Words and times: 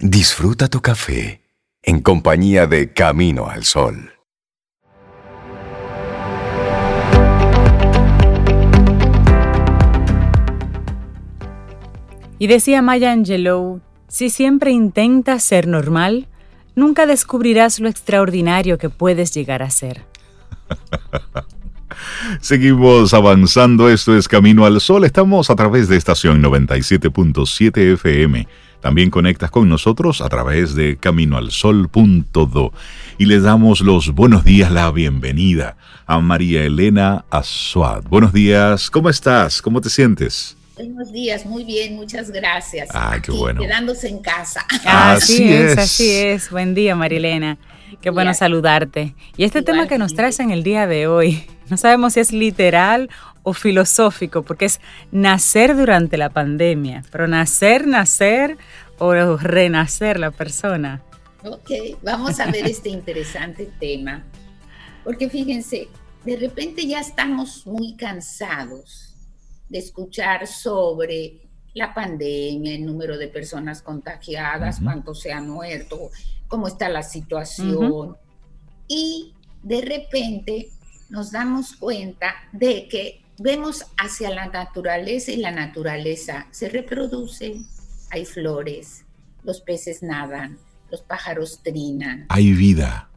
Disfruta 0.00 0.68
tu 0.68 0.80
café 0.80 1.42
en 1.82 2.02
compañía 2.02 2.68
de 2.68 2.92
Camino 2.92 3.48
al 3.48 3.64
Sol. 3.64 4.12
Y 12.38 12.46
decía 12.46 12.80
Maya 12.80 13.10
Angelou, 13.10 13.80
si 14.06 14.30
siempre 14.30 14.70
intentas 14.70 15.42
ser 15.42 15.66
normal, 15.66 16.28
nunca 16.76 17.04
descubrirás 17.06 17.80
lo 17.80 17.88
extraordinario 17.88 18.78
que 18.78 18.90
puedes 18.90 19.34
llegar 19.34 19.64
a 19.64 19.70
ser. 19.70 20.04
Seguimos 22.40 23.12
avanzando, 23.14 23.90
esto 23.90 24.16
es 24.16 24.28
Camino 24.28 24.64
al 24.64 24.80
Sol, 24.80 25.02
estamos 25.02 25.50
a 25.50 25.56
través 25.56 25.88
de 25.88 25.96
estación 25.96 26.40
97.7 26.40 27.94
FM. 27.94 28.46
También 28.80 29.10
conectas 29.10 29.50
con 29.50 29.68
nosotros 29.68 30.20
a 30.20 30.28
través 30.28 30.74
de 30.74 30.96
caminoalsol.do 30.96 32.72
y 33.18 33.26
les 33.26 33.42
damos 33.42 33.80
los 33.80 34.14
buenos 34.14 34.44
días, 34.44 34.70
la 34.70 34.90
bienvenida 34.92 35.76
a 36.06 36.20
María 36.20 36.62
Elena 36.62 37.24
Azuad. 37.30 38.04
Buenos 38.04 38.32
días, 38.32 38.88
¿cómo 38.90 39.10
estás? 39.10 39.60
¿Cómo 39.60 39.80
te 39.80 39.90
sientes? 39.90 40.56
Buenos 40.76 41.10
días, 41.12 41.44
muy 41.44 41.64
bien, 41.64 41.96
muchas 41.96 42.30
gracias. 42.30 42.88
Ah, 42.94 43.18
qué 43.20 43.32
bueno. 43.32 43.60
Quedándose 43.60 44.08
en 44.08 44.20
casa. 44.20 44.64
Así, 44.84 45.52
es, 45.52 45.76
así 45.76 46.08
es. 46.08 46.50
Buen 46.50 46.74
día, 46.74 46.94
Marilena. 46.94 47.58
Qué 48.00 48.10
bueno 48.10 48.32
saludarte. 48.32 49.16
Y 49.36 49.42
este 49.42 49.62
tema 49.62 49.88
que 49.88 49.98
nos 49.98 50.14
traes 50.14 50.38
en 50.38 50.52
el 50.52 50.62
día 50.62 50.86
de 50.86 51.08
hoy, 51.08 51.44
no 51.68 51.76
sabemos 51.76 52.12
si 52.12 52.20
es 52.20 52.30
literal 52.30 53.10
o 53.48 53.54
filosófico, 53.54 54.42
porque 54.42 54.66
es 54.66 54.80
nacer 55.10 55.76
durante 55.76 56.16
la 56.16 56.30
pandemia, 56.30 57.02
pero 57.10 57.26
nacer, 57.26 57.86
nacer 57.86 58.58
o 58.98 59.12
renacer 59.36 60.20
la 60.20 60.30
persona. 60.30 61.02
Ok, 61.44 61.70
vamos 62.02 62.38
a 62.40 62.50
ver 62.50 62.66
este 62.66 62.88
interesante 62.98 63.70
tema, 63.80 64.24
porque 65.04 65.30
fíjense, 65.30 65.88
de 66.24 66.36
repente 66.36 66.86
ya 66.86 67.00
estamos 67.00 67.66
muy 67.66 67.96
cansados 67.96 69.14
de 69.68 69.78
escuchar 69.78 70.46
sobre 70.46 71.48
la 71.74 71.94
pandemia, 71.94 72.74
el 72.74 72.84
número 72.84 73.16
de 73.16 73.28
personas 73.28 73.82
contagiadas, 73.82 74.80
cuántos 74.82 75.20
se 75.20 75.32
han 75.32 75.48
muerto, 75.48 76.10
cómo 76.48 76.66
está 76.66 76.88
la 76.88 77.02
situación. 77.02 78.16
Y 78.88 79.34
de 79.62 79.80
repente 79.82 80.70
nos 81.08 81.30
damos 81.30 81.76
cuenta 81.76 82.34
de 82.52 82.88
que 82.88 83.22
vemos 83.38 83.86
hacia 83.96 84.30
la 84.30 84.46
naturaleza 84.46 85.32
y 85.32 85.36
la 85.36 85.50
naturaleza 85.50 86.46
se 86.50 86.68
reproduce, 86.68 87.60
hay 88.10 88.24
flores, 88.24 89.04
los 89.44 89.60
peces 89.60 90.02
nadan, 90.02 90.58
los 90.90 91.02
pájaros 91.02 91.60
trinan. 91.62 92.26
Hay 92.28 92.52
vida 92.52 93.08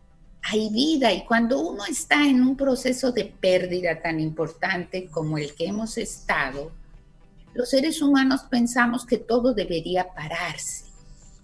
hay 0.44 0.69
vida 0.69 1.13
y 1.13 1.23
cuando 1.25 1.59
uno 1.59 1.86
está 1.86 2.28
en 2.28 2.41
un 2.41 2.55
proceso 2.55 3.11
de 3.11 3.25
pérdida 3.25 4.02
tan 4.02 4.19
importante 4.19 5.08
como 5.08 5.38
el 5.38 5.53
que 5.53 5.67
hemos 5.67 5.97
estado, 5.97 6.72
los 7.53 7.69
seres 7.69 8.02
humanos 8.02 8.41
pensamos 8.50 9.06
que 9.06 9.17
todo 9.17 9.53
debería 9.53 10.08
pararse. 10.13 10.85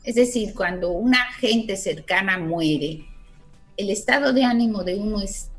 Es 0.04 0.16
decir, 0.16 0.54
cuando 0.56 0.92
una 0.92 1.32
gente 1.34 1.76
cercana 1.76 2.38
muere, 2.38 3.06
el 3.76 3.90
estado 3.90 4.34
de 4.34 4.44
ánimo 4.44 4.84
de 4.84 4.96
uno 4.96 5.22
es 5.22 5.50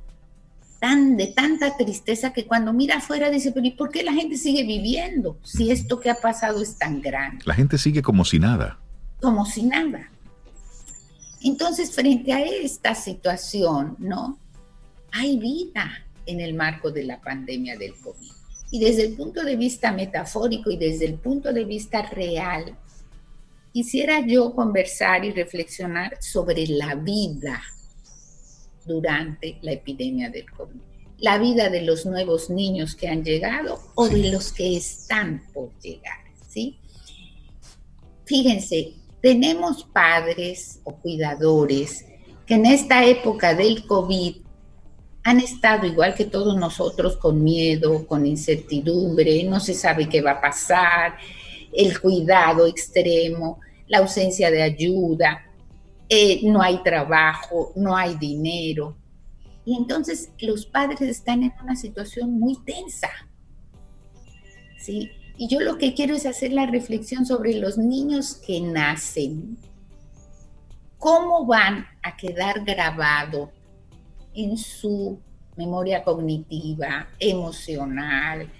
tan 0.79 1.17
de 1.17 1.29
tanta 1.29 1.77
tristeza 1.77 2.33
que 2.33 2.47
cuando 2.47 2.73
mira 2.73 2.99
afuera 2.99 3.31
dice, 3.31 3.53
pero 3.53 3.67
¿y 3.67 3.73
por 3.73 3.91
qué 3.91 4.03
la 4.03 4.13
gente 4.13 4.37
sigue 4.37 4.65
viviendo 4.65 5.39
si 5.43 5.71
esto 5.71 5.99
que 5.99 6.11
ha 6.11 6.15
pasado 6.15 6.63
es 6.63 6.79
tan 6.79 7.01
grande? 7.01 7.45
La 7.47 7.55
gente 7.55 7.79
sigue 7.79 8.03
como 8.03 8.25
si 8.25 8.39
nada. 8.39 8.79
Como 9.21 9.45
si 9.45 9.65
nada. 9.65 10.11
Entonces, 11.43 11.93
frente 11.93 12.33
a 12.33 12.43
esta 12.43 12.95
situación, 12.95 13.97
¿no? 13.99 14.39
Hay 15.13 15.39
vida 15.39 15.91
en 16.27 16.41
el 16.41 16.55
marco 16.55 16.91
de 16.91 17.05
la 17.05 17.21
pandemia 17.21 17.77
del 17.77 17.95
COVID. 17.95 18.33
Y 18.71 18.81
desde 18.81 19.07
el 19.07 19.15
punto 19.15 19.45
de 19.45 19.57
vista 19.57 19.93
metafórico 19.93 20.71
y 20.71 20.77
desde 20.77 21.07
el 21.07 21.15
punto 21.15 21.53
de 21.53 21.65
vista 21.65 22.03
real, 22.03 22.77
quisiera 23.73 24.25
yo 24.27 24.55
conversar 24.55 25.25
y 25.25 25.33
reflexionar 25.33 26.19
sobre 26.21 26.67
la 26.67 26.95
vida 26.95 27.63
durante 28.89 29.59
la 29.63 29.73
epidemia 29.73 30.31
del 30.31 30.51
COVID. 30.51 30.81
La 31.19 31.39
vida 31.39 31.69
de 31.69 31.83
los 31.83 32.07
nuevos 32.07 32.51
niños 32.51 32.97
que 32.97 33.09
han 33.09 33.23
llegado 33.23 33.79
o 33.95 34.09
de 34.09 34.33
los 34.33 34.53
que 34.53 34.77
están 34.77 35.45
por 35.53 35.79
llegar, 35.81 36.19
¿sí? 36.49 36.79
Fíjense, 38.25 38.95
tenemos 39.21 39.85
padres 39.85 40.81
o 40.85 40.97
cuidadores 40.97 42.05
que 42.47 42.55
en 42.55 42.67
esta 42.67 43.05
época 43.05 43.55
del 43.55 43.87
COVID 43.87 44.37
han 45.25 45.41
estado 45.41 45.87
igual 45.87 46.15
que 46.15 46.25
todos 46.25 46.57
nosotros 46.57 47.17
con 47.17 47.43
miedo, 47.43 48.07
con 48.07 48.25
incertidumbre, 48.25 49.45
no 49.45 49.61
se 49.61 49.75
sabe 49.75 50.09
qué 50.09 50.23
va 50.23 50.33
a 50.33 50.41
pasar, 50.41 51.17
el 51.73 52.01
cuidado 52.01 52.67
extremo, 52.67 53.61
la 53.89 53.99
ausencia 53.99 54.51
de 54.51 54.63
ayuda, 54.63 55.48
eh, 56.09 56.41
no 56.45 56.63
hay 56.63 56.83
trabajo, 56.83 57.73
no 57.77 57.97
hay 57.97 58.17
dinero. 58.17 58.97
Y 59.65 59.77
entonces 59.77 60.31
los 60.41 60.65
padres 60.67 61.03
están 61.03 61.43
en 61.43 61.53
una 61.63 61.77
situación 61.77 62.39
muy 62.39 62.57
tensa. 62.65 63.11
¿sí? 64.79 65.11
Y 65.37 65.49
yo 65.49 65.61
lo 65.61 65.79
que 65.79 65.95
quiero 65.95 66.15
es 66.15 66.27
hacer 66.27 66.53
la 66.53 66.67
reflexión 66.67 67.27
sobre 67.27 67.55
los 67.55 67.79
niños 67.79 68.41
que 68.47 68.61
nacen. 68.61 69.59
¿Cómo 70.99 71.47
van 71.47 71.87
a 72.03 72.17
quedar 72.17 72.65
grabado 72.65 73.53
en 74.35 74.57
su 74.57 75.21
memoria 75.57 76.03
cognitiva, 76.03 77.09
emocional, 77.21 78.51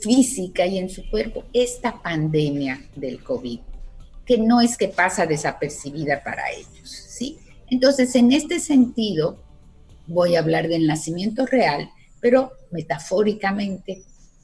física 0.00 0.66
y 0.66 0.78
en 0.78 0.88
su 0.88 1.08
cuerpo 1.10 1.44
esta 1.52 2.00
pandemia 2.00 2.80
del 2.94 3.24
COVID? 3.24 3.60
Que 4.26 4.38
no 4.38 4.60
es 4.60 4.76
que 4.76 4.88
pasa 4.88 5.26
desapercibida 5.26 6.22
para 6.22 6.50
ellos, 6.50 6.88
¿sí? 6.88 7.38
Entonces, 7.68 8.14
en 8.14 8.32
este 8.32 8.60
sentido, 8.60 9.42
voy 10.06 10.36
a 10.36 10.40
hablar 10.40 10.68
del 10.68 10.86
nacimiento 10.86 11.46
real, 11.46 11.90
pero 12.20 12.52
metafóricamente 12.70 14.02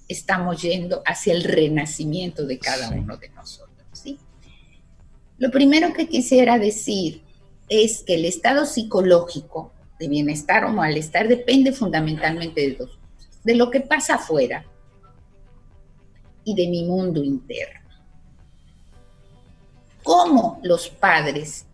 estamos 0.08 0.62
yendo 0.62 1.02
hacia 1.06 1.34
el 1.34 1.44
renacimiento 1.44 2.46
de 2.46 2.58
cada 2.58 2.90
uno 2.90 3.16
de 3.16 3.28
nosotros. 3.30 3.86
¿sí? 3.92 4.18
Lo 5.36 5.50
primero 5.50 5.92
que 5.92 6.08
quisiera 6.08 6.58
decir 6.58 7.22
es 7.68 8.02
que 8.02 8.14
el 8.14 8.24
estado 8.24 8.64
psicológico 8.64 9.72
de 10.00 10.08
bienestar 10.08 10.64
o 10.64 10.70
malestar 10.70 11.28
depende 11.28 11.72
fundamentalmente 11.72 12.62
de 12.62 12.74
dos 12.74 12.96
cosas, 12.96 13.44
de 13.44 13.54
lo 13.54 13.70
que 13.70 13.80
pasa 13.80 14.14
afuera 14.14 14.64
y 16.44 16.54
de 16.54 16.68
mi 16.68 16.84
mundo 16.84 17.22
interno. 17.22 17.87
¿Cómo 20.08 20.58
los 20.62 20.88
padres 20.88 21.66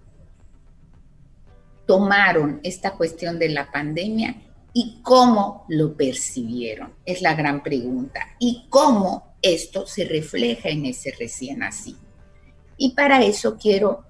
tomaron 1.86 2.58
esta 2.64 2.94
cuestión 2.96 3.38
de 3.38 3.48
la 3.48 3.70
pandemia 3.70 4.34
y 4.72 4.98
cómo 5.02 5.64
lo 5.68 5.96
percibieron? 5.96 6.94
Es 7.06 7.22
la 7.22 7.36
gran 7.36 7.62
pregunta. 7.62 8.34
Y 8.40 8.66
cómo 8.70 9.36
esto 9.40 9.86
se 9.86 10.04
refleja 10.04 10.68
en 10.68 10.84
ese 10.86 11.14
recién 11.16 11.60
nacido. 11.60 12.00
Y 12.76 12.96
para 12.96 13.22
eso 13.22 13.56
quiero 13.56 14.02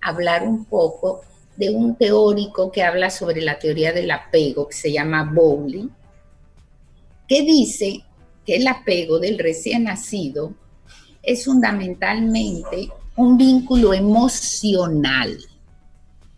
hablar 0.00 0.42
un 0.42 0.64
poco 0.64 1.20
de 1.56 1.70
un 1.70 1.94
teórico 1.94 2.72
que 2.72 2.82
habla 2.82 3.10
sobre 3.10 3.42
la 3.42 3.60
teoría 3.60 3.92
del 3.92 4.10
apego, 4.10 4.66
que 4.66 4.74
se 4.74 4.90
llama 4.90 5.30
Bowley, 5.32 5.88
que 7.28 7.42
dice 7.42 8.02
que 8.44 8.56
el 8.56 8.66
apego 8.66 9.20
del 9.20 9.38
recién 9.38 9.84
nacido 9.84 10.52
es 11.22 11.44
fundamentalmente 11.44 12.90
un 13.16 13.36
vínculo 13.36 13.92
emocional 13.94 15.38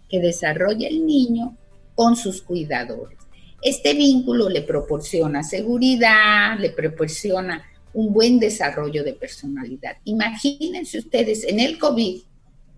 que 0.08 0.20
desarrolla 0.20 0.88
el 0.88 1.06
niño 1.06 1.56
con 1.94 2.16
sus 2.16 2.42
cuidadores. 2.42 3.18
Este 3.62 3.94
vínculo 3.94 4.48
le 4.48 4.62
proporciona 4.62 5.42
seguridad, 5.42 6.58
le 6.58 6.70
proporciona 6.70 7.64
un 7.94 8.12
buen 8.12 8.38
desarrollo 8.38 9.04
de 9.04 9.14
personalidad. 9.14 9.96
Imagínense 10.04 10.98
ustedes 10.98 11.44
en 11.44 11.60
el 11.60 11.78
COVID 11.78 12.20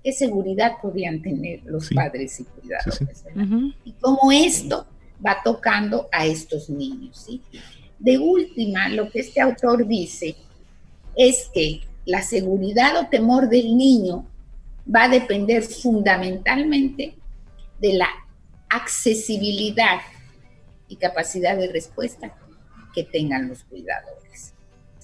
qué 0.04 0.12
seguridad 0.12 0.74
podían 0.80 1.20
tener 1.20 1.64
los 1.64 1.88
padres 1.90 2.38
y 2.38 2.44
cuidadores. 2.44 3.24
Y 3.84 3.92
cómo 3.92 4.30
esto 4.30 4.86
va 5.24 5.38
tocando 5.42 6.08
a 6.12 6.26
estos 6.26 6.70
niños. 6.70 7.26
De 7.98 8.18
última, 8.18 8.88
lo 8.88 9.10
que 9.10 9.20
este 9.20 9.40
autor 9.40 9.86
dice 9.88 10.36
es 11.16 11.50
que 11.52 11.80
la 12.06 12.22
seguridad 12.22 12.96
o 12.98 13.08
temor 13.08 13.48
del 13.48 13.76
niño 13.76 14.26
va 14.92 15.04
a 15.04 15.08
depender 15.08 15.64
fundamentalmente 15.64 17.16
de 17.80 17.92
la 17.94 18.08
accesibilidad 18.70 19.98
y 20.88 20.96
capacidad 20.96 21.56
de 21.56 21.70
respuesta 21.70 22.32
que 22.94 23.02
tengan 23.02 23.48
los 23.48 23.64
cuidadores. 23.64 24.54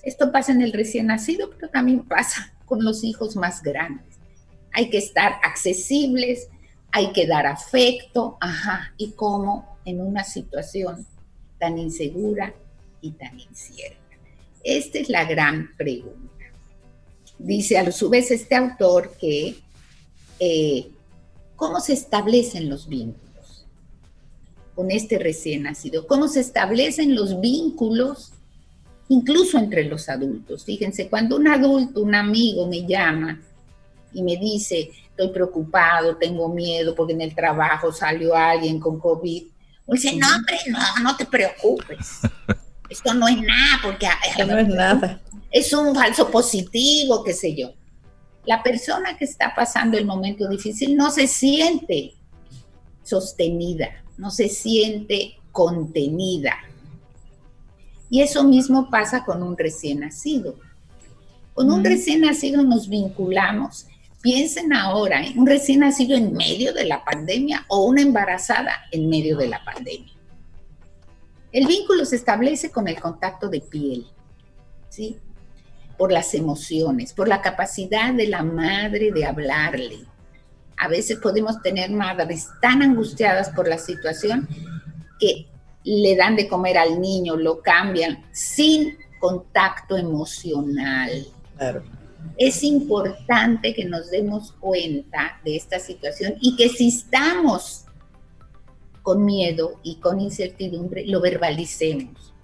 Esto 0.02 0.32
pasa 0.32 0.52
en 0.52 0.62
el 0.62 0.72
recién 0.72 1.06
nacido, 1.06 1.50
pero 1.50 1.68
también 1.68 2.04
pasa 2.04 2.54
con 2.64 2.84
los 2.84 3.04
hijos 3.04 3.36
más 3.36 3.62
grandes. 3.62 4.06
hay 4.74 4.88
que 4.88 4.96
estar 4.96 5.34
accesibles, 5.42 6.48
hay 6.92 7.12
que 7.12 7.26
dar 7.26 7.46
afecto, 7.46 8.38
ajá, 8.40 8.94
y 8.96 9.12
cómo 9.12 9.76
en 9.84 10.00
una 10.00 10.24
situación 10.24 11.06
tan 11.58 11.76
insegura 11.76 12.54
y 13.02 13.10
tan 13.10 13.38
incierta. 13.38 13.98
Esta 14.64 14.98
es 14.98 15.10
la 15.10 15.26
gran 15.26 15.76
pregunta. 15.76 16.41
Dice 17.42 17.78
a 17.78 17.90
su 17.90 18.08
vez 18.08 18.30
este 18.30 18.54
autor 18.54 19.14
que 19.20 19.56
eh, 20.38 20.88
cómo 21.56 21.80
se 21.80 21.92
establecen 21.92 22.68
los 22.68 22.88
vínculos 22.88 23.66
con 24.74 24.90
este 24.90 25.18
recién 25.18 25.64
nacido, 25.64 26.06
cómo 26.06 26.28
se 26.28 26.40
establecen 26.40 27.14
los 27.14 27.40
vínculos 27.40 28.32
incluso 29.08 29.58
entre 29.58 29.84
los 29.84 30.08
adultos. 30.08 30.64
Fíjense, 30.64 31.08
cuando 31.08 31.36
un 31.36 31.48
adulto, 31.48 32.00
un 32.00 32.14
amigo 32.14 32.66
me 32.66 32.86
llama 32.86 33.40
y 34.12 34.22
me 34.22 34.36
dice, 34.36 34.90
estoy 35.10 35.28
preocupado, 35.28 36.16
tengo 36.16 36.48
miedo 36.48 36.94
porque 36.94 37.12
en 37.12 37.20
el 37.20 37.34
trabajo 37.34 37.92
salió 37.92 38.34
alguien 38.34 38.80
con 38.80 38.98
COVID, 38.98 39.42
me 39.88 39.94
dice, 39.94 40.16
no, 40.16 40.26
hombre, 40.34 40.58
no, 40.68 40.78
no 41.02 41.16
te 41.16 41.26
preocupes. 41.26 42.20
Esto 42.88 43.14
no 43.14 43.26
es 43.26 43.40
nada, 43.40 43.80
porque 43.82 44.06
no 44.46 44.58
es 44.58 44.68
nada. 44.68 45.20
Es 45.52 45.72
un 45.74 45.94
falso 45.94 46.30
positivo, 46.30 47.22
qué 47.22 47.34
sé 47.34 47.54
yo. 47.54 47.74
La 48.46 48.62
persona 48.62 49.16
que 49.16 49.26
está 49.26 49.54
pasando 49.54 49.98
el 49.98 50.06
momento 50.06 50.48
difícil 50.48 50.96
no 50.96 51.10
se 51.10 51.26
siente 51.26 52.14
sostenida, 53.04 54.02
no 54.16 54.30
se 54.30 54.48
siente 54.48 55.36
contenida. 55.52 56.54
Y 58.08 58.22
eso 58.22 58.44
mismo 58.44 58.90
pasa 58.90 59.24
con 59.24 59.42
un 59.42 59.56
recién 59.56 60.00
nacido. 60.00 60.56
Con 61.54 61.70
un 61.70 61.84
recién 61.84 62.22
nacido 62.22 62.62
nos 62.62 62.88
vinculamos. 62.88 63.86
Piensen 64.22 64.72
ahora, 64.72 65.22
¿eh? 65.22 65.34
un 65.36 65.46
recién 65.46 65.80
nacido 65.80 66.16
en 66.16 66.32
medio 66.32 66.72
de 66.72 66.84
la 66.84 67.04
pandemia 67.04 67.66
o 67.68 67.84
una 67.84 68.00
embarazada 68.02 68.72
en 68.90 69.08
medio 69.08 69.36
de 69.36 69.48
la 69.48 69.62
pandemia. 69.64 70.12
El 71.52 71.66
vínculo 71.66 72.04
se 72.06 72.16
establece 72.16 72.70
con 72.70 72.88
el 72.88 72.98
contacto 72.98 73.48
de 73.48 73.60
piel, 73.60 74.06
¿sí? 74.88 75.18
Por 76.02 76.10
las 76.10 76.34
emociones, 76.34 77.12
por 77.12 77.28
la 77.28 77.40
capacidad 77.40 78.12
de 78.12 78.26
la 78.26 78.42
madre 78.42 79.12
de 79.12 79.24
hablarle. 79.24 80.00
A 80.76 80.88
veces 80.88 81.18
podemos 81.18 81.62
tener 81.62 81.92
madres 81.92 82.48
tan 82.60 82.82
angustiadas 82.82 83.50
por 83.50 83.68
la 83.68 83.78
situación 83.78 84.48
que 85.20 85.46
le 85.84 86.16
dan 86.16 86.34
de 86.34 86.48
comer 86.48 86.76
al 86.76 87.00
niño, 87.00 87.36
lo 87.36 87.62
cambian 87.62 88.24
sin 88.32 88.98
contacto 89.20 89.96
emocional. 89.96 91.24
Es 92.36 92.64
importante 92.64 93.72
que 93.72 93.84
nos 93.84 94.10
demos 94.10 94.50
cuenta 94.58 95.40
de 95.44 95.54
esta 95.54 95.78
situación 95.78 96.34
y 96.40 96.56
que 96.56 96.68
si 96.68 96.88
estamos 96.88 97.84
con 99.02 99.24
miedo 99.24 99.78
y 99.84 100.00
con 100.00 100.20
incertidumbre, 100.20 101.06
lo 101.06 101.20
verbalicemos. 101.20 102.34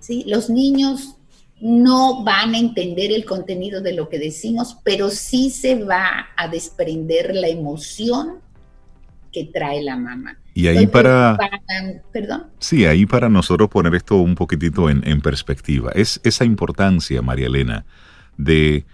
¿Sí? 0.00 0.22
Los 0.26 0.50
niños 0.50 1.16
no 1.60 2.22
van 2.22 2.54
a 2.54 2.58
entender 2.58 3.12
el 3.12 3.24
contenido 3.24 3.80
de 3.80 3.94
lo 3.94 4.08
que 4.08 4.18
decimos, 4.18 4.78
pero 4.84 5.10
sí 5.10 5.50
se 5.50 5.82
va 5.82 6.28
a 6.36 6.48
desprender 6.48 7.34
la 7.34 7.48
emoción 7.48 8.40
que 9.32 9.44
trae 9.44 9.82
la 9.82 9.96
mamá. 9.96 10.38
Y 10.54 10.68
ahí 10.68 10.86
para... 10.86 11.36
Perdón. 12.12 12.44
Sí, 12.58 12.86
ahí 12.86 13.04
para 13.04 13.28
nosotros 13.28 13.68
poner 13.68 13.94
esto 13.94 14.16
un 14.16 14.34
poquitito 14.34 14.88
en, 14.88 15.20
perspectiva. 15.20 15.92
Es 15.94 16.20
esa 16.24 16.44
importancia, 16.44 17.20
María 17.20 17.46
Elena, 17.46 17.84
de 18.38 18.86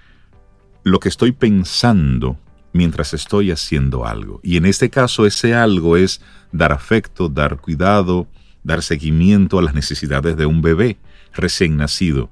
lo 0.83 0.99
que 0.99 1.09
estoy 1.09 1.31
pensando 1.31 2.37
mientras 2.73 3.15
estoy 3.15 3.51
haciendo 3.53 4.07
algo. 4.07 4.41
Y 4.43 4.57
en 4.57 4.67
este 4.67 4.91
caso 4.91 5.27
ese 5.27 5.55
algo 5.55 5.97
es 5.97 6.21
dar 6.51 6.73
afecto, 6.73 7.29
dar 7.29 7.59
cuidado, 7.59 8.27
dar 8.65 8.83
seguimiento 8.83 9.59
a 9.59 9.63
las 9.63 9.75
necesidades 9.75 10.37
de 10.37 10.47
un 10.47 10.63
bebé 10.63 10.97
recién 11.33 11.77
nacido. 11.77 12.31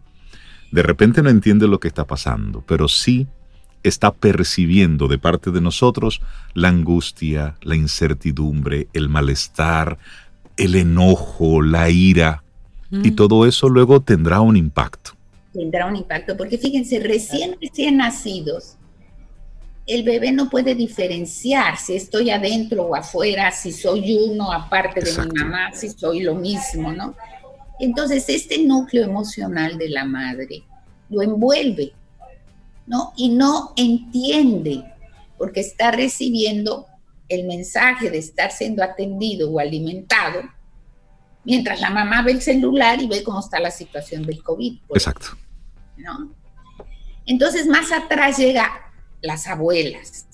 De 0.70 0.82
repente 0.82 1.22
no 1.22 1.30
entiende 1.30 1.66
lo 1.66 1.80
que 1.80 1.88
está 1.88 2.06
pasando, 2.06 2.62
pero 2.66 2.88
sí 2.88 3.26
está 3.82 4.12
percibiendo 4.12 5.08
de 5.08 5.18
parte 5.18 5.50
de 5.50 5.60
nosotros 5.60 6.20
la 6.54 6.68
angustia, 6.68 7.56
la 7.62 7.76
incertidumbre, 7.76 8.88
el 8.92 9.08
malestar, 9.08 9.98
el 10.56 10.74
enojo, 10.74 11.62
la 11.62 11.90
ira. 11.90 12.42
Y 12.92 13.12
todo 13.12 13.46
eso 13.46 13.68
luego 13.68 14.00
tendrá 14.00 14.40
un 14.40 14.56
impacto. 14.56 15.12
Tendrá 15.52 15.86
un 15.86 15.94
impacto, 15.94 16.36
porque 16.36 16.58
fíjense, 16.58 16.98
recién, 16.98 17.56
recién 17.60 17.96
nacidos, 17.96 18.76
el 19.86 20.02
bebé 20.02 20.32
no 20.32 20.50
puede 20.50 20.74
diferenciar 20.74 21.76
si 21.76 21.94
estoy 21.94 22.30
adentro 22.30 22.84
o 22.84 22.96
afuera, 22.96 23.50
si 23.52 23.72
soy 23.72 24.16
uno 24.16 24.52
aparte 24.52 25.00
de 25.00 25.10
mi 25.24 25.40
mamá, 25.40 25.72
si 25.72 25.88
soy 25.90 26.20
lo 26.22 26.34
mismo, 26.34 26.92
¿no? 26.92 27.14
Entonces, 27.80 28.28
este 28.28 28.62
núcleo 28.62 29.04
emocional 29.04 29.78
de 29.78 29.88
la 29.88 30.04
madre 30.04 30.62
lo 31.08 31.22
envuelve 31.22 31.94
¿no? 32.90 33.12
Y 33.16 33.28
no 33.28 33.72
entiende, 33.76 34.82
porque 35.38 35.60
está 35.60 35.92
recibiendo 35.92 36.86
el 37.28 37.46
mensaje 37.46 38.10
de 38.10 38.18
estar 38.18 38.50
siendo 38.50 38.82
atendido 38.82 39.48
o 39.48 39.60
alimentado, 39.60 40.42
mientras 41.44 41.80
la 41.80 41.90
mamá 41.90 42.22
ve 42.22 42.32
el 42.32 42.42
celular 42.42 43.00
y 43.00 43.06
ve 43.06 43.22
cómo 43.22 43.38
está 43.38 43.60
la 43.60 43.70
situación 43.70 44.24
del 44.24 44.42
COVID. 44.42 44.80
Exacto. 44.92 45.28
¿no? 45.96 46.34
Entonces, 47.26 47.68
más 47.68 47.92
atrás 47.92 48.38
llega 48.38 48.68
las 49.22 49.46
abuelas, 49.46 50.26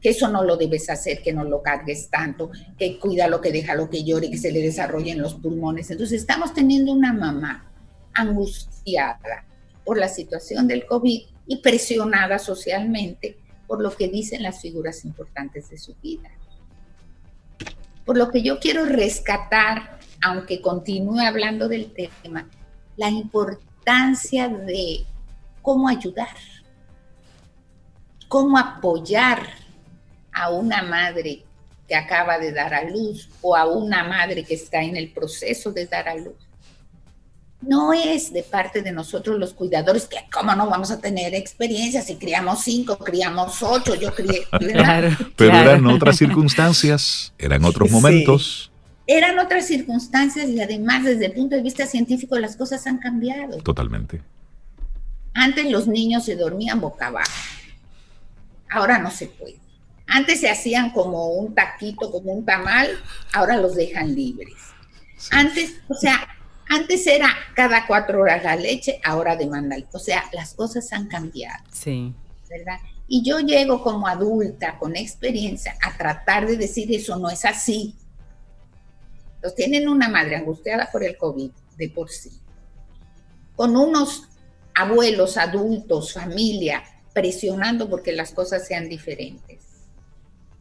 que 0.00 0.10
eso 0.10 0.28
no 0.28 0.44
lo 0.44 0.56
debes 0.56 0.88
hacer, 0.90 1.22
que 1.22 1.32
no 1.32 1.44
lo 1.44 1.62
cargues 1.62 2.08
tanto, 2.08 2.50
que 2.78 2.98
cuida 2.98 3.28
lo 3.28 3.40
que 3.40 3.52
deja 3.52 3.74
lo 3.74 3.90
que 3.90 4.04
llore, 4.04 4.30
que 4.30 4.38
se 4.38 4.52
le 4.52 4.60
desarrollen 4.60 5.20
los 5.20 5.34
pulmones. 5.34 5.90
Entonces, 5.90 6.20
estamos 6.20 6.54
teniendo 6.54 6.92
una 6.92 7.12
mamá 7.12 7.70
angustiada 8.14 9.44
por 9.84 9.98
la 9.98 10.08
situación 10.08 10.68
del 10.68 10.86
COVID 10.86 11.22
y 11.46 11.56
presionada 11.58 12.38
socialmente 12.38 13.38
por 13.66 13.82
lo 13.82 13.94
que 13.94 14.08
dicen 14.08 14.42
las 14.42 14.60
figuras 14.60 15.04
importantes 15.04 15.68
de 15.70 15.78
su 15.78 15.94
vida. 16.02 16.30
Por 18.04 18.16
lo 18.16 18.30
que 18.30 18.42
yo 18.42 18.58
quiero 18.58 18.86
rescatar, 18.86 19.98
aunque 20.22 20.62
continúe 20.62 21.20
hablando 21.20 21.68
del 21.68 21.92
tema, 21.92 22.48
la 22.96 23.10
importancia 23.10 24.48
de 24.48 25.04
cómo 25.60 25.88
ayudar, 25.88 26.34
cómo 28.28 28.56
apoyar 28.56 29.57
a 30.38 30.50
una 30.50 30.82
madre 30.82 31.44
que 31.86 31.94
acaba 31.94 32.38
de 32.38 32.52
dar 32.52 32.74
a 32.74 32.84
luz 32.84 33.28
o 33.40 33.56
a 33.56 33.66
una 33.66 34.04
madre 34.04 34.44
que 34.44 34.54
está 34.54 34.82
en 34.82 34.96
el 34.96 35.10
proceso 35.10 35.72
de 35.72 35.86
dar 35.86 36.08
a 36.08 36.14
luz 36.14 36.48
no 37.60 37.92
es 37.92 38.32
de 38.32 38.42
parte 38.42 38.82
de 38.82 38.92
nosotros 38.92 39.38
los 39.38 39.52
cuidadores 39.52 40.06
que 40.06 40.16
cómo 40.32 40.54
no 40.54 40.68
vamos 40.68 40.90
a 40.90 41.00
tener 41.00 41.34
experiencia 41.34 42.02
si 42.02 42.16
criamos 42.16 42.62
cinco, 42.62 42.98
criamos 42.98 43.62
ocho, 43.62 43.94
yo 43.94 44.14
crié. 44.14 44.46
Pero 45.36 45.56
eran 45.56 45.86
otras 45.86 46.16
circunstancias, 46.16 47.32
eran 47.38 47.64
otros 47.64 47.90
momentos. 47.90 48.70
Eran 49.06 49.38
otras 49.38 49.66
circunstancias 49.66 50.48
y 50.50 50.60
además 50.60 51.04
desde 51.04 51.26
el 51.26 51.32
punto 51.32 51.56
de 51.56 51.62
vista 51.62 51.86
científico 51.86 52.38
las 52.38 52.56
cosas 52.56 52.86
han 52.86 52.98
cambiado. 52.98 53.56
Totalmente. 53.58 54.22
Antes 55.34 55.70
los 55.70 55.86
niños 55.88 56.24
se 56.24 56.36
dormían 56.36 56.80
boca 56.80 57.06
abajo. 57.06 57.32
Ahora 58.70 58.98
no 58.98 59.10
se 59.10 59.26
puede. 59.26 59.56
Antes 60.08 60.40
se 60.40 60.48
hacían 60.48 60.90
como 60.90 61.32
un 61.32 61.54
taquito, 61.54 62.10
como 62.10 62.32
un 62.32 62.44
tamal, 62.44 62.88
ahora 63.34 63.58
los 63.58 63.74
dejan 63.74 64.14
libres. 64.14 64.56
Antes, 65.30 65.74
o 65.86 65.94
sea, 65.94 66.26
antes 66.70 67.06
era 67.06 67.28
cada 67.54 67.86
cuatro 67.86 68.22
horas 68.22 68.42
la 68.42 68.56
leche, 68.56 69.00
ahora 69.04 69.36
demanda. 69.36 69.76
O 69.92 69.98
sea, 69.98 70.24
las 70.32 70.54
cosas 70.54 70.90
han 70.94 71.08
cambiado. 71.08 71.62
Sí. 71.70 72.14
¿Verdad? 72.48 72.78
Y 73.06 73.22
yo 73.22 73.40
llego 73.40 73.82
como 73.82 74.08
adulta, 74.08 74.78
con 74.78 74.96
experiencia, 74.96 75.76
a 75.82 75.94
tratar 75.98 76.46
de 76.46 76.56
decir 76.56 76.90
eso 76.94 77.18
no 77.18 77.28
es 77.28 77.44
así. 77.44 77.94
Los 79.42 79.54
tienen 79.54 79.88
una 79.88 80.08
madre 80.08 80.36
angustiada 80.36 80.88
por 80.90 81.04
el 81.04 81.18
COVID 81.18 81.50
de 81.76 81.88
por 81.90 82.08
sí. 82.08 82.30
Con 83.54 83.76
unos 83.76 84.26
abuelos, 84.74 85.36
adultos, 85.36 86.14
familia, 86.14 86.82
presionando 87.12 87.90
porque 87.90 88.12
las 88.12 88.32
cosas 88.32 88.66
sean 88.66 88.88
diferentes 88.88 89.67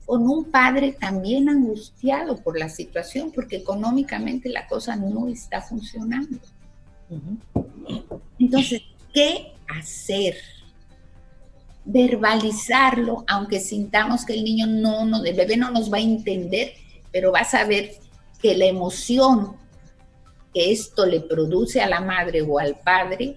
con 0.07 0.25
un 0.25 0.45
padre 0.45 0.93
también 0.93 1.49
angustiado 1.49 2.37
por 2.37 2.57
la 2.57 2.69
situación, 2.69 3.29
porque 3.35 3.57
económicamente 3.57 4.47
la 4.47 4.65
cosa 4.65 4.95
no 4.95 5.27
está 5.27 5.61
funcionando. 5.61 6.39
Entonces, 8.39 8.83
¿qué 9.13 9.51
hacer? 9.67 10.37
Verbalizarlo, 11.83 13.25
aunque 13.27 13.59
sintamos 13.59 14.25
que 14.25 14.33
el 14.35 14.45
niño 14.45 14.65
no, 14.65 15.03
no, 15.03 15.25
el 15.25 15.35
bebé 15.35 15.57
no 15.57 15.71
nos 15.71 15.91
va 15.91 15.97
a 15.97 16.01
entender, 16.01 16.71
pero 17.11 17.33
va 17.33 17.41
a 17.41 17.45
saber 17.45 17.91
que 18.41 18.55
la 18.55 18.65
emoción 18.65 19.57
que 20.53 20.71
esto 20.71 21.05
le 21.05 21.19
produce 21.19 21.81
a 21.81 21.89
la 21.89 21.99
madre 21.99 22.43
o 22.43 22.59
al 22.59 22.79
padre 22.79 23.35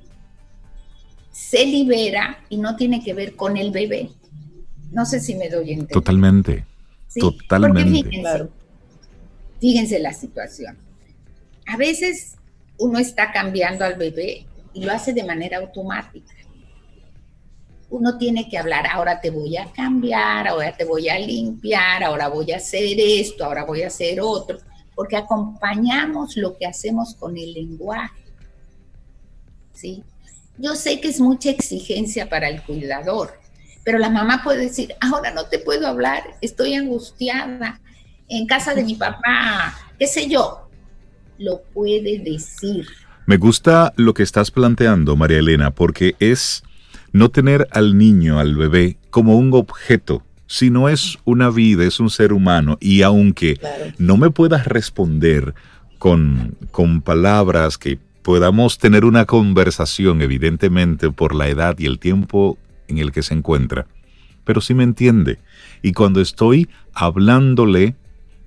se 1.32 1.66
libera 1.66 2.44
y 2.48 2.58
no 2.58 2.76
tiene 2.76 3.02
que 3.02 3.12
ver 3.12 3.34
con 3.34 3.56
el 3.56 3.72
bebé, 3.72 4.10
No 4.90 5.04
sé 5.04 5.20
si 5.20 5.34
me 5.34 5.48
doy 5.48 5.70
a 5.70 5.72
entender. 5.72 5.92
Totalmente. 5.92 6.66
Totalmente. 7.18 8.48
fíjense 9.60 9.98
la 9.98 10.12
situación. 10.12 10.76
A 11.66 11.76
veces 11.76 12.36
uno 12.78 12.98
está 12.98 13.32
cambiando 13.32 13.84
al 13.84 13.96
bebé 13.96 14.46
y 14.72 14.84
lo 14.84 14.92
hace 14.92 15.12
de 15.12 15.24
manera 15.24 15.58
automática. 15.58 16.34
Uno 17.90 18.16
tiene 18.18 18.48
que 18.48 18.56
hablar, 18.56 18.86
ahora 18.86 19.20
te 19.20 19.30
voy 19.30 19.56
a 19.56 19.70
cambiar, 19.72 20.46
ahora 20.46 20.76
te 20.76 20.84
voy 20.84 21.08
a 21.08 21.18
limpiar, 21.18 22.04
ahora 22.04 22.28
voy 22.28 22.52
a 22.52 22.58
hacer 22.58 22.96
esto, 22.98 23.44
ahora 23.44 23.64
voy 23.64 23.82
a 23.82 23.88
hacer 23.88 24.20
otro, 24.20 24.58
porque 24.94 25.16
acompañamos 25.16 26.36
lo 26.36 26.56
que 26.56 26.66
hacemos 26.66 27.16
con 27.16 27.36
el 27.36 27.52
lenguaje. 27.52 28.22
¿Sí? 29.72 30.04
Yo 30.56 30.76
sé 30.76 31.00
que 31.00 31.08
es 31.08 31.20
mucha 31.20 31.50
exigencia 31.50 32.28
para 32.28 32.48
el 32.48 32.62
cuidador, 32.62 33.39
pero 33.90 33.98
la 33.98 34.10
mamá 34.10 34.40
puede 34.44 34.60
decir, 34.60 34.94
ahora 35.00 35.32
no 35.32 35.46
te 35.46 35.58
puedo 35.58 35.88
hablar, 35.88 36.22
estoy 36.40 36.74
angustiada, 36.74 37.80
en 38.28 38.46
casa 38.46 38.72
de 38.72 38.84
mi 38.84 38.94
papá, 38.94 39.74
qué 39.98 40.06
sé 40.06 40.28
yo, 40.28 40.68
lo 41.38 41.62
puede 41.74 42.20
decir. 42.20 42.86
Me 43.26 43.36
gusta 43.36 43.92
lo 43.96 44.14
que 44.14 44.22
estás 44.22 44.52
planteando, 44.52 45.16
María 45.16 45.40
Elena, 45.40 45.72
porque 45.72 46.14
es 46.20 46.62
no 47.10 47.32
tener 47.32 47.66
al 47.72 47.98
niño, 47.98 48.38
al 48.38 48.54
bebé, 48.54 48.96
como 49.10 49.36
un 49.36 49.52
objeto, 49.54 50.22
sino 50.46 50.88
es 50.88 51.18
una 51.24 51.50
vida, 51.50 51.84
es 51.84 51.98
un 51.98 52.10
ser 52.10 52.32
humano. 52.32 52.78
Y 52.80 53.02
aunque 53.02 53.58
no 53.98 54.16
me 54.16 54.30
puedas 54.30 54.66
responder 54.66 55.52
con, 55.98 56.56
con 56.70 57.02
palabras 57.02 57.76
que 57.76 57.98
podamos 58.22 58.78
tener 58.78 59.04
una 59.04 59.24
conversación, 59.24 60.22
evidentemente, 60.22 61.10
por 61.10 61.34
la 61.34 61.48
edad 61.48 61.76
y 61.76 61.86
el 61.86 61.98
tiempo 61.98 62.56
en 62.90 62.98
el 62.98 63.12
que 63.12 63.22
se 63.22 63.34
encuentra, 63.34 63.86
pero 64.44 64.60
sí 64.60 64.74
me 64.74 64.84
entiende. 64.84 65.38
Y 65.82 65.92
cuando 65.92 66.20
estoy 66.20 66.68
hablándole, 66.92 67.96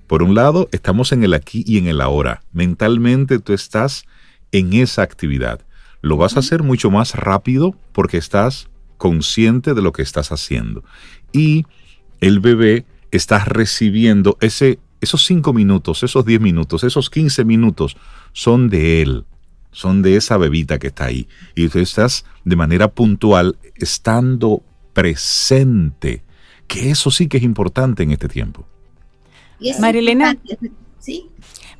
por 0.06 0.22
un 0.22 0.34
lado, 0.34 0.68
estamos 0.70 1.12
en 1.12 1.24
el 1.24 1.34
aquí 1.34 1.64
y 1.66 1.78
en 1.78 1.86
el 1.86 2.00
ahora. 2.00 2.42
Mentalmente 2.52 3.38
tú 3.38 3.52
estás 3.52 4.04
en 4.52 4.72
esa 4.74 5.02
actividad. 5.02 5.60
Lo 6.02 6.16
vas 6.16 6.36
a 6.36 6.40
hacer 6.40 6.62
mucho 6.62 6.90
más 6.90 7.14
rápido 7.14 7.74
porque 7.92 8.18
estás 8.18 8.68
consciente 8.98 9.74
de 9.74 9.82
lo 9.82 9.92
que 9.92 10.02
estás 10.02 10.30
haciendo. 10.30 10.84
Y 11.32 11.64
el 12.20 12.40
bebé 12.40 12.84
está 13.10 13.44
recibiendo 13.44 14.36
ese, 14.40 14.78
esos 15.00 15.24
cinco 15.24 15.52
minutos, 15.52 16.02
esos 16.02 16.24
diez 16.24 16.40
minutos, 16.40 16.84
esos 16.84 17.10
quince 17.10 17.44
minutos 17.44 17.96
son 18.32 18.68
de 18.68 19.02
él, 19.02 19.24
son 19.74 20.00
de 20.00 20.16
esa 20.16 20.38
bebita 20.38 20.78
que 20.78 20.86
está 20.86 21.06
ahí. 21.06 21.28
Y 21.54 21.68
tú 21.68 21.80
estás 21.80 22.24
de 22.44 22.56
manera 22.56 22.88
puntual 22.88 23.58
estando 23.76 24.62
presente, 24.94 26.22
que 26.66 26.90
eso 26.90 27.10
sí 27.10 27.28
que 27.28 27.36
es 27.36 27.42
importante 27.42 28.02
en 28.02 28.12
este 28.12 28.28
tiempo. 28.28 28.66
Marilena, 29.80 30.36
¿sí? 30.98 31.28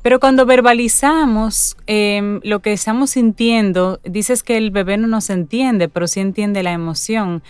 Pero 0.01 0.19
cuando 0.19 0.45
verbalizamos 0.45 1.77
em, 1.87 2.39
lo 2.43 2.59
que 2.59 2.73
estamos 2.73 3.11
sintiendo, 3.11 3.99
dices 4.03 4.43
que 4.43 4.57
el 4.57 4.69
bebé 4.69 4.97
no 4.97 5.07
nos 5.07 5.31
entiende, 5.31 5.89
pero 5.89 6.07
sí 6.07 6.19
entiende 6.19 6.61
la 6.61 6.73
emoción. 6.73 7.41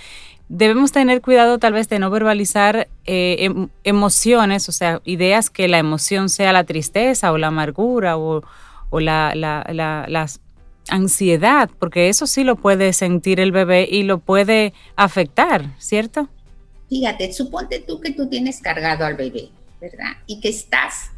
Debemos 0.47 0.91
tener 0.91 1.21
cuidado 1.21 1.57
tal 1.57 1.73
vez 1.73 1.89
de 1.89 1.99
no 1.99 2.09
verbalizar 2.09 2.87
eh, 3.05 3.35
em, 3.39 3.67
emociones, 3.83 4.69
o 4.69 4.71
sea, 4.71 5.01
ideas 5.03 5.49
que 5.49 5.67
la 5.67 5.79
emoción 5.79 6.29
sea 6.29 6.53
la 6.53 6.63
tristeza 6.63 7.31
o 7.33 7.37
la 7.37 7.47
amargura 7.47 8.15
o, 8.15 8.43
la, 8.92 9.34
la 9.36 10.27
ansiedad, 10.89 11.70
porque 11.80 12.10
eso 12.10 12.27
sí 12.27 12.44
lo 12.44 12.56
puede 12.56 12.94
sentir 12.94 13.39
el 13.39 13.51
bebé 13.51 13.88
y 13.89 14.04
lo 14.04 14.20
puede 14.20 14.74
afectar, 14.96 15.75
¿cierto? 15.80 16.30
Fíjate, 16.89 17.34
suponte 17.34 17.80
tú 17.80 18.00
que 18.00 18.13
tú 18.13 18.27
tienes 18.27 18.62
cargado 18.62 19.06
al 19.06 19.15
bebé, 19.15 19.50
¿verdad? 19.82 20.18
Y 20.27 20.39
que 20.39 20.50
estás 20.50 21.12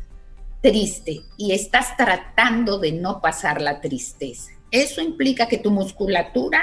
triste 0.62 1.22
y 1.38 1.52
estás 1.52 1.96
tratando 1.98 2.80
de 2.80 2.94
no 2.94 3.22
pasar 3.22 3.62
la 3.62 3.82
tristeza. 3.82 4.52
Eso 4.72 5.02
implica 5.02 5.48
que 5.48 5.58
tu 5.58 5.72
musculatura 5.72 6.60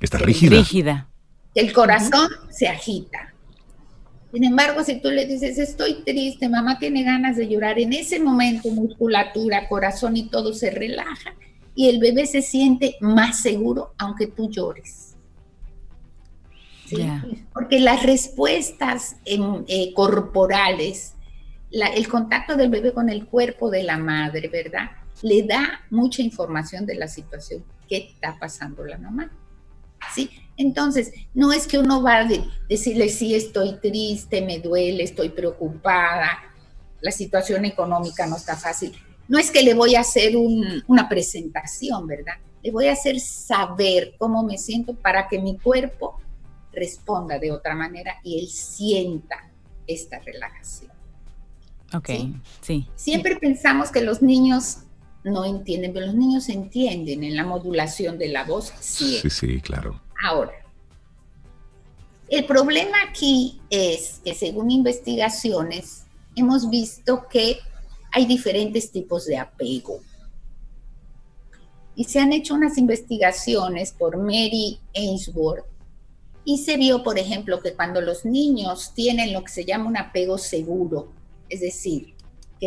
está 0.00 0.18
rígida. 0.18 0.56
rígida. 0.56 1.08
El 1.54 1.72
corazón 1.72 2.28
se 2.50 2.68
agita. 2.68 3.33
Sin 4.34 4.42
embargo, 4.42 4.82
si 4.82 5.00
tú 5.00 5.12
le 5.12 5.26
dices, 5.26 5.58
estoy 5.58 6.02
triste, 6.04 6.48
mamá 6.48 6.80
tiene 6.80 7.04
ganas 7.04 7.36
de 7.36 7.46
llorar, 7.46 7.78
en 7.78 7.92
ese 7.92 8.18
momento 8.18 8.68
musculatura, 8.70 9.68
corazón 9.68 10.16
y 10.16 10.28
todo 10.28 10.52
se 10.52 10.72
relaja 10.72 11.36
y 11.76 11.88
el 11.88 12.00
bebé 12.00 12.26
se 12.26 12.42
siente 12.42 12.96
más 13.00 13.40
seguro 13.40 13.94
aunque 13.96 14.26
tú 14.26 14.50
llores. 14.50 15.14
Porque 17.52 17.78
las 17.78 18.02
respuestas 18.02 19.16
em, 19.24 19.64
eh, 19.68 19.92
corporales 19.94 21.14
el 21.70 22.08
contacto 22.08 22.56
del 22.56 22.70
bebé 22.70 22.92
con 22.92 23.08
el 23.08 23.26
cuerpo 23.26 23.70
de 23.70 23.84
la 23.84 23.98
madre, 23.98 24.48
¿verdad? 24.48 24.90
Le 25.22 25.42
da 25.42 25.82
mucha 25.90 26.22
información 26.22 26.86
de 26.86 26.94
la 26.96 27.06
situación 27.06 27.64
que 27.88 27.96
está 27.96 28.36
pasando 28.38 28.84
la 28.84 28.98
mamá. 28.98 29.30
¿Sí? 30.14 30.30
Entonces, 30.56 31.12
no 31.34 31.52
es 31.52 31.66
que 31.66 31.78
uno 31.78 32.02
va 32.02 32.18
a 32.18 32.28
decirle, 32.68 33.08
sí, 33.08 33.34
estoy 33.34 33.78
triste, 33.80 34.42
me 34.42 34.58
duele, 34.60 35.02
estoy 35.02 35.30
preocupada, 35.30 36.30
la 37.00 37.10
situación 37.10 37.64
económica 37.64 38.26
no 38.26 38.36
está 38.36 38.56
fácil. 38.56 38.92
No 39.26 39.38
es 39.38 39.50
que 39.50 39.62
le 39.62 39.74
voy 39.74 39.94
a 39.94 40.00
hacer 40.00 40.34
una 40.36 41.08
presentación, 41.08 42.06
¿verdad? 42.06 42.34
Le 42.62 42.70
voy 42.70 42.86
a 42.86 42.92
hacer 42.92 43.20
saber 43.20 44.14
cómo 44.18 44.42
me 44.42 44.58
siento 44.58 44.94
para 44.94 45.28
que 45.28 45.38
mi 45.38 45.58
cuerpo 45.58 46.20
responda 46.72 47.38
de 47.38 47.52
otra 47.52 47.74
manera 47.74 48.16
y 48.22 48.38
él 48.38 48.48
sienta 48.48 49.50
esta 49.86 50.18
relajación. 50.20 50.92
Ok, 51.94 52.10
¿sí? 52.60 52.88
Siempre 52.96 53.36
pensamos 53.36 53.90
que 53.90 54.00
los 54.00 54.22
niños 54.22 54.78
no 55.24 55.44
entienden, 55.44 55.92
pero 55.92 56.06
los 56.06 56.14
niños 56.14 56.48
entienden 56.48 57.24
en 57.24 57.34
la 57.34 57.44
modulación 57.44 58.18
de 58.18 58.28
la 58.28 58.44
voz. 58.44 58.72
Sí, 58.80 59.18
sí, 59.22 59.30
sí, 59.30 59.60
claro. 59.60 60.00
Ahora, 60.22 60.52
el 62.28 62.44
problema 62.46 62.98
aquí 63.08 63.60
es 63.70 64.20
que 64.24 64.34
según 64.34 64.70
investigaciones 64.70 66.04
hemos 66.36 66.68
visto 66.68 67.26
que 67.28 67.58
hay 68.12 68.26
diferentes 68.26 68.90
tipos 68.90 69.26
de 69.26 69.38
apego. 69.38 70.00
Y 71.96 72.04
se 72.04 72.18
han 72.18 72.32
hecho 72.32 72.54
unas 72.54 72.76
investigaciones 72.76 73.92
por 73.92 74.16
Mary 74.16 74.78
Ainsworth 74.94 75.64
y 76.44 76.58
se 76.58 76.76
vio, 76.76 77.02
por 77.02 77.18
ejemplo, 77.18 77.60
que 77.60 77.74
cuando 77.74 78.00
los 78.00 78.24
niños 78.24 78.92
tienen 78.94 79.32
lo 79.32 79.44
que 79.44 79.52
se 79.52 79.64
llama 79.64 79.86
un 79.86 79.96
apego 79.96 80.36
seguro, 80.36 81.08
es 81.48 81.60
decir, 81.60 82.13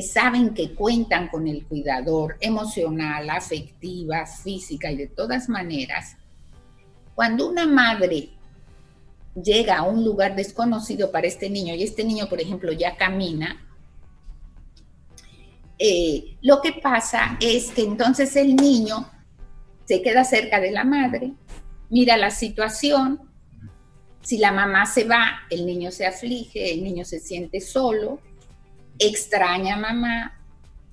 saben 0.01 0.53
que 0.53 0.73
cuentan 0.73 1.29
con 1.29 1.47
el 1.47 1.65
cuidador 1.65 2.37
emocional, 2.39 3.29
afectiva, 3.29 4.25
física 4.25 4.91
y 4.91 4.97
de 4.97 5.07
todas 5.07 5.49
maneras, 5.49 6.17
cuando 7.15 7.49
una 7.49 7.65
madre 7.65 8.29
llega 9.41 9.77
a 9.77 9.83
un 9.83 10.03
lugar 10.03 10.35
desconocido 10.35 11.11
para 11.11 11.27
este 11.27 11.49
niño 11.49 11.73
y 11.75 11.83
este 11.83 12.03
niño, 12.03 12.27
por 12.27 12.41
ejemplo, 12.41 12.71
ya 12.71 12.95
camina, 12.95 13.65
eh, 15.79 16.37
lo 16.41 16.61
que 16.61 16.73
pasa 16.73 17.37
es 17.39 17.71
que 17.71 17.83
entonces 17.83 18.35
el 18.35 18.55
niño 18.55 19.09
se 19.85 20.01
queda 20.01 20.23
cerca 20.23 20.59
de 20.59 20.71
la 20.71 20.83
madre, 20.83 21.33
mira 21.89 22.17
la 22.17 22.31
situación, 22.31 23.21
si 24.21 24.37
la 24.39 24.51
mamá 24.51 24.85
se 24.85 25.05
va, 25.05 25.43
el 25.49 25.65
niño 25.65 25.91
se 25.91 26.05
aflige, 26.05 26.73
el 26.73 26.83
niño 26.83 27.05
se 27.05 27.19
siente 27.19 27.61
solo, 27.61 28.19
extraña 28.99 29.75
a 29.75 29.79
mamá, 29.79 30.33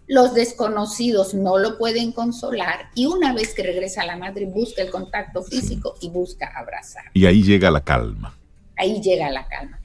los 0.06 0.34
desconocidos 0.34 1.34
no 1.34 1.58
lo 1.58 1.78
pueden 1.78 2.12
consolar 2.12 2.90
y 2.94 3.06
una 3.06 3.32
vez 3.32 3.54
que 3.54 3.62
regresa 3.62 4.04
la 4.04 4.16
madre 4.16 4.44
busca 4.46 4.82
el 4.82 4.90
contacto 4.90 5.42
físico 5.42 5.94
y 6.00 6.10
busca 6.10 6.52
abrazar. 6.54 7.04
Y 7.14 7.26
ahí 7.26 7.42
llega 7.42 7.70
la 7.70 7.80
calma. 7.80 8.36
Ahí 8.76 9.00
llega 9.00 9.30
la 9.30 9.46
calma. 9.46 9.80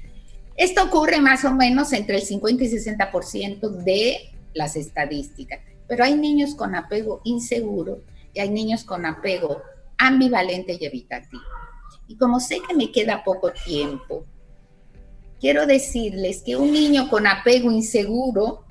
Esto 0.58 0.84
ocurre 0.84 1.22
más 1.22 1.46
o 1.46 1.54
menos 1.54 1.94
entre 1.94 2.18
el 2.18 2.22
50 2.22 2.64
y 2.64 2.68
60% 2.68 3.70
de 3.70 4.32
las 4.54 4.76
estadísticas, 4.76 5.62
pero 5.88 6.04
hay 6.04 6.16
niños 6.16 6.54
con 6.56 6.76
apego 6.76 7.22
inseguro 7.24 8.02
y 8.34 8.42
hay 8.42 8.50
niños 8.50 8.84
con 8.84 9.06
apego 9.06 9.62
ambivalente 9.98 10.78
y 10.80 10.86
evitativo. 10.86 11.44
Y 12.08 12.18
como 12.18 12.40
sé 12.40 12.60
que 12.68 12.76
me 12.76 12.92
queda 12.92 13.24
poco 13.24 13.52
tiempo, 13.52 14.26
quiero 15.40 15.66
decirles 15.66 16.42
que 16.46 16.56
un 16.56 16.72
niño 16.72 17.10
con 17.10 17.28
apego 17.28 17.72
inseguro 17.72 18.66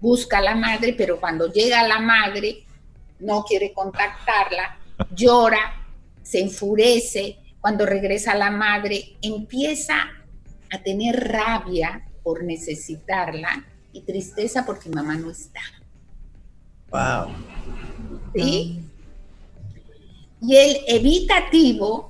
busca 0.00 0.38
a 0.38 0.42
la 0.42 0.54
madre, 0.54 0.94
pero 0.94 1.20
cuando 1.20 1.52
llega 1.52 1.80
a 1.80 1.88
la 1.88 2.00
madre 2.00 2.64
no 3.18 3.44
quiere 3.44 3.72
contactarla, 3.72 4.78
llora, 5.14 5.86
se 6.22 6.40
enfurece, 6.40 7.38
cuando 7.60 7.84
regresa 7.84 8.32
a 8.32 8.36
la 8.36 8.50
madre 8.50 9.16
empieza 9.20 10.08
a 10.72 10.82
tener 10.82 11.28
rabia 11.28 12.06
por 12.22 12.44
necesitarla 12.44 13.66
y 13.92 14.02
tristeza 14.02 14.64
porque 14.64 14.88
mamá 14.88 15.16
no 15.16 15.30
está. 15.30 15.60
Wow. 16.90 17.34
¿Sí? 18.34 18.80
Y 20.40 20.56
el 20.56 20.76
evitativo 20.86 22.09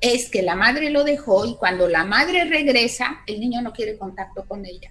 es 0.00 0.30
que 0.30 0.42
la 0.42 0.56
madre 0.56 0.90
lo 0.90 1.04
dejó 1.04 1.44
y 1.44 1.56
cuando 1.56 1.88
la 1.88 2.04
madre 2.04 2.44
regresa, 2.44 3.20
el 3.26 3.40
niño 3.40 3.60
no 3.62 3.72
quiere 3.72 3.98
contacto 3.98 4.44
con 4.46 4.64
ella. 4.64 4.90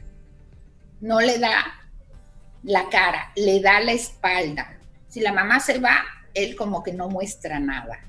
No 1.01 1.19
le 1.19 1.39
da 1.39 1.65
la 2.63 2.89
cara, 2.89 3.31
le 3.35 3.59
da 3.61 3.79
la 3.79 3.93
espalda. 3.93 4.77
Si 5.07 5.21
la 5.21 5.33
mamá 5.33 5.59
se 5.59 5.79
va, 5.79 6.03
él 6.33 6.55
como 6.55 6.83
que 6.83 6.93
no 6.93 7.09
muestra 7.09 7.59
nada. 7.59 7.99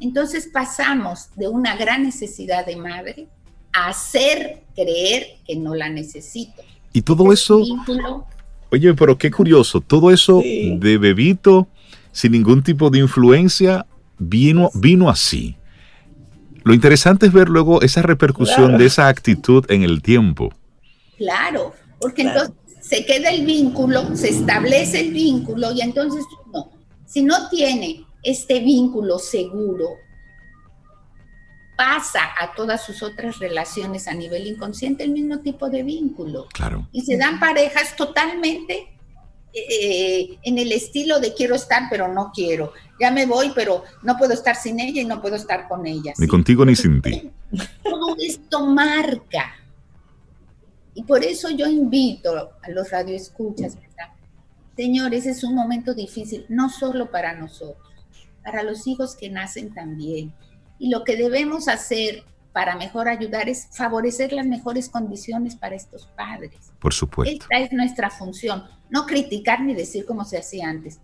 Entonces 0.00 0.48
pasamos 0.52 1.28
de 1.36 1.48
una 1.48 1.76
gran 1.76 2.02
necesidad 2.02 2.64
de 2.64 2.76
madre 2.76 3.28
a 3.72 3.88
hacer 3.88 4.62
creer 4.74 5.38
que 5.46 5.56
no 5.56 5.74
la 5.74 5.88
necesito. 5.88 6.62
Y 6.92 7.02
todo 7.02 7.32
eso... 7.32 7.62
Oye, 8.70 8.92
pero 8.94 9.16
qué 9.16 9.30
curioso, 9.30 9.80
todo 9.80 10.10
eso 10.10 10.40
de 10.40 10.98
bebito, 10.98 11.68
sin 12.10 12.32
ningún 12.32 12.62
tipo 12.62 12.90
de 12.90 12.98
influencia, 12.98 13.86
vino, 14.18 14.70
vino 14.74 15.08
así. 15.08 15.56
Lo 16.64 16.72
interesante 16.72 17.26
es 17.26 17.32
ver 17.32 17.48
luego 17.48 17.82
esa 17.82 18.02
repercusión 18.02 18.78
de 18.78 18.86
esa 18.86 19.08
actitud 19.08 19.64
en 19.68 19.82
el 19.82 20.02
tiempo. 20.02 20.52
Claro, 21.18 21.74
porque 22.00 22.22
entonces 22.22 22.54
se 22.80 23.04
queda 23.04 23.30
el 23.30 23.44
vínculo, 23.44 24.16
se 24.16 24.30
establece 24.30 25.00
el 25.00 25.12
vínculo 25.12 25.72
y 25.72 25.82
entonces 25.82 26.24
no, 26.52 26.70
si 27.06 27.22
no 27.22 27.48
tiene 27.50 28.04
este 28.22 28.60
vínculo 28.60 29.18
seguro, 29.18 29.90
pasa 31.76 32.20
a 32.38 32.54
todas 32.54 32.84
sus 32.84 33.02
otras 33.02 33.38
relaciones 33.38 34.08
a 34.08 34.14
nivel 34.14 34.46
inconsciente 34.46 35.04
el 35.04 35.10
mismo 35.10 35.40
tipo 35.40 35.68
de 35.68 35.82
vínculo. 35.82 36.46
Claro. 36.52 36.88
Y 36.92 37.02
se 37.02 37.16
dan 37.16 37.38
parejas 37.40 37.94
totalmente 37.96 38.93
eh, 39.54 40.38
en 40.42 40.58
el 40.58 40.72
estilo 40.72 41.20
de 41.20 41.32
quiero 41.32 41.54
estar, 41.54 41.84
pero 41.88 42.12
no 42.12 42.32
quiero. 42.34 42.72
Ya 43.00 43.10
me 43.10 43.26
voy, 43.26 43.52
pero 43.54 43.84
no 44.02 44.16
puedo 44.16 44.32
estar 44.32 44.56
sin 44.56 44.80
ella 44.80 45.00
y 45.00 45.04
no 45.04 45.20
puedo 45.20 45.36
estar 45.36 45.68
con 45.68 45.86
ella. 45.86 46.12
Ni 46.18 46.26
contigo 46.26 46.64
ni 46.64 46.74
sin 46.74 47.00
ti. 47.00 47.30
Todo 47.82 48.16
esto 48.18 48.66
marca. 48.66 49.54
Y 50.94 51.02
por 51.02 51.24
eso 51.24 51.50
yo 51.50 51.66
invito 51.66 52.52
a 52.62 52.70
los 52.70 52.90
radioescuchas, 52.90 53.76
señores, 54.76 55.26
es 55.26 55.42
un 55.42 55.54
momento 55.54 55.94
difícil, 55.94 56.46
no 56.48 56.68
solo 56.68 57.10
para 57.10 57.34
nosotros, 57.34 57.92
para 58.44 58.62
los 58.62 58.86
hijos 58.86 59.16
que 59.16 59.28
nacen 59.28 59.72
también 59.74 60.32
y 60.78 60.90
lo 60.90 61.04
que 61.04 61.16
debemos 61.16 61.68
hacer 61.68 62.24
para 62.54 62.76
mejor 62.76 63.08
ayudar 63.08 63.48
es 63.48 63.68
favorecer 63.72 64.32
las 64.32 64.46
mejores 64.46 64.88
condiciones 64.88 65.56
para 65.56 65.74
estos 65.74 66.06
padres. 66.16 66.72
Por 66.78 66.94
supuesto. 66.94 67.46
Esta 67.50 67.58
es 67.58 67.72
nuestra 67.72 68.10
función, 68.10 68.62
no 68.88 69.06
criticar 69.06 69.60
ni 69.60 69.74
decir 69.74 70.06
como 70.06 70.24
se 70.24 70.38
hacía 70.38 70.70
antes. 70.70 71.00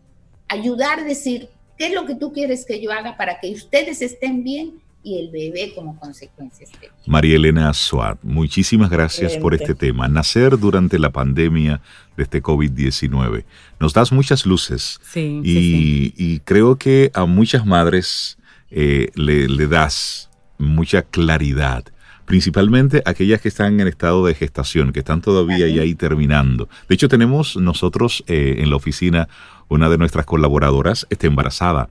Ayudar, 0.49 1.00
a 1.00 1.04
decir, 1.04 1.49
¿qué 1.76 1.88
es 1.88 1.92
lo 1.92 2.07
que 2.07 2.14
tú 2.14 2.33
quieres 2.33 2.64
que 2.64 2.80
yo 2.80 2.92
haga 2.92 3.16
para 3.16 3.40
que 3.40 3.50
ustedes 3.50 4.00
estén 4.00 4.45
bien 4.45 4.80
y 5.02 5.19
el 5.19 5.30
bebé 5.30 5.73
como 5.75 5.99
consecuencia 5.99 6.64
esté 6.64 6.78
bien? 6.78 6.92
María 7.07 7.35
Elena 7.35 7.75
Suat, 7.75 8.23
muchísimas 8.23 8.88
gracias 8.88 9.37
por 9.37 9.52
este 9.52 9.75
tema. 9.75 10.07
Nacer 10.07 10.57
durante 10.57 11.00
la 11.00 11.11
pandemia 11.11 11.80
de 12.16 12.23
este 12.23 12.40
COVID-19. 12.40 13.45
Nos 13.80 13.92
das 13.92 14.12
muchas 14.12 14.47
luces. 14.47 15.00
Sí, 15.02 15.40
y, 15.42 16.14
y 16.16 16.38
creo 16.40 16.76
que 16.76 17.11
a 17.12 17.26
muchas 17.26 17.66
madres 17.66 18.38
eh, 18.71 19.11
le, 19.16 19.66
das 19.66 20.29
mucha 20.61 21.02
claridad, 21.02 21.85
principalmente 22.26 23.02
aquellas 23.05 23.40
que 23.40 23.49
están 23.49 23.81
en 23.81 23.88
estado 23.88 24.25
de 24.25 24.35
gestación, 24.35 24.93
que 24.93 25.00
están 25.00 25.21
todavía 25.21 25.67
ahí 25.67 25.95
terminando. 25.95 26.69
De 26.88 26.95
hecho, 26.95 27.09
tenemos 27.09 27.57
nosotros 27.57 28.23
eh, 28.26 28.57
en 28.59 28.71
la 28.71 28.76
oficina 28.76 29.29
una 29.69 29.88
de 29.88 29.99
nuestras 29.99 30.26
colaboradoras 30.26 31.07
está 31.11 31.26
embarazada 31.26 31.90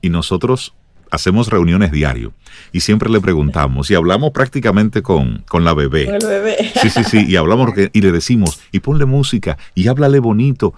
y 0.00 0.10
nosotros 0.10 0.74
hacemos 1.10 1.48
reuniones 1.48 1.92
diario 1.92 2.32
y 2.72 2.80
siempre 2.80 3.10
le 3.10 3.20
preguntamos 3.20 3.90
y 3.90 3.94
hablamos 3.94 4.30
prácticamente 4.32 5.02
con, 5.02 5.44
con 5.48 5.64
la 5.64 5.74
bebé. 5.74 6.06
Con 6.06 6.14
el 6.14 6.26
bebé. 6.26 6.72
Sí, 6.80 6.90
sí, 6.90 7.04
sí, 7.04 7.24
y 7.28 7.36
hablamos 7.36 7.70
y 7.92 8.00
le 8.00 8.12
decimos, 8.12 8.60
y 8.72 8.80
ponle 8.80 9.04
música 9.04 9.56
y 9.74 9.88
háblale 9.88 10.18
bonito, 10.18 10.74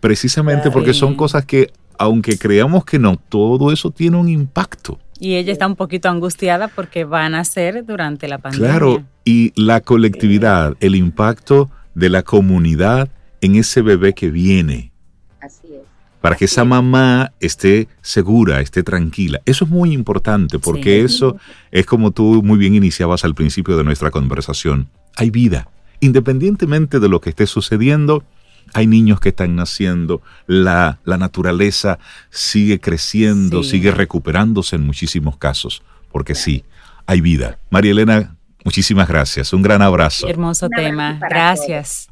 precisamente 0.00 0.70
porque 0.70 0.94
son 0.94 1.16
cosas 1.16 1.44
que 1.44 1.72
aunque 1.98 2.38
creamos 2.38 2.84
que 2.84 2.98
no, 2.98 3.16
todo 3.28 3.72
eso 3.72 3.90
tiene 3.90 4.16
un 4.16 4.28
impacto. 4.28 4.98
Y 5.18 5.36
ella 5.36 5.52
está 5.52 5.66
un 5.66 5.76
poquito 5.76 6.08
angustiada 6.08 6.68
porque 6.68 7.04
van 7.04 7.34
a 7.34 7.44
ser 7.44 7.84
durante 7.86 8.28
la 8.28 8.38
pandemia. 8.38 8.68
Claro, 8.68 9.04
y 9.24 9.52
la 9.56 9.80
colectividad, 9.80 10.76
el 10.80 10.96
impacto 10.96 11.70
de 11.94 12.10
la 12.10 12.22
comunidad 12.22 13.08
en 13.40 13.54
ese 13.54 13.82
bebé 13.82 14.12
que 14.12 14.30
viene. 14.30 14.92
Así 15.40 15.68
es. 15.68 15.80
Para 16.20 16.36
que 16.36 16.46
esa 16.46 16.64
mamá 16.64 17.32
esté 17.38 17.86
segura, 18.00 18.60
esté 18.60 18.82
tranquila. 18.82 19.40
Eso 19.44 19.66
es 19.66 19.70
muy 19.70 19.92
importante 19.92 20.58
porque 20.58 21.02
eso 21.02 21.36
es 21.70 21.84
como 21.84 22.10
tú 22.10 22.42
muy 22.42 22.58
bien 22.58 22.74
iniciabas 22.74 23.24
al 23.24 23.34
principio 23.34 23.76
de 23.76 23.84
nuestra 23.84 24.10
conversación. 24.10 24.88
Hay 25.16 25.30
vida. 25.30 25.68
Independientemente 26.00 26.98
de 26.98 27.08
lo 27.08 27.20
que 27.20 27.30
esté 27.30 27.46
sucediendo, 27.46 28.24
hay 28.72 28.86
niños 28.86 29.20
que 29.20 29.30
están 29.30 29.56
naciendo, 29.56 30.22
la, 30.46 30.98
la 31.04 31.18
naturaleza 31.18 31.98
sigue 32.30 32.80
creciendo, 32.80 33.62
sigue 33.62 33.90
recuperándose 33.90 34.76
en 34.76 34.86
muchísimos 34.86 35.36
casos, 35.36 35.82
porque 36.10 36.34
sí, 36.34 36.64
hay 37.06 37.20
vida. 37.20 37.58
María 37.70 37.92
Elena, 37.92 38.36
muchísimas 38.64 39.08
gracias, 39.08 39.52
un 39.52 39.62
gran 39.62 39.82
abrazo. 39.82 40.28
Hermoso 40.28 40.68
tema, 40.68 41.18
gracias. 41.20 42.08